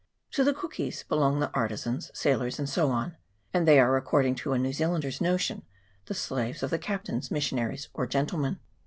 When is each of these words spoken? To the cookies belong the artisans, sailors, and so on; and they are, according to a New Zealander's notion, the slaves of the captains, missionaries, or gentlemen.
To 0.31 0.43
the 0.43 0.55
cookies 0.55 1.03
belong 1.03 1.41
the 1.41 1.51
artisans, 1.53 2.09
sailors, 2.15 2.57
and 2.57 2.67
so 2.67 2.89
on; 2.89 3.17
and 3.53 3.67
they 3.67 3.79
are, 3.79 3.95
according 3.97 4.33
to 4.37 4.53
a 4.53 4.57
New 4.57 4.73
Zealander's 4.73 5.21
notion, 5.21 5.61
the 6.05 6.15
slaves 6.15 6.63
of 6.63 6.71
the 6.71 6.79
captains, 6.79 7.29
missionaries, 7.29 7.87
or 7.93 8.07
gentlemen. 8.07 8.57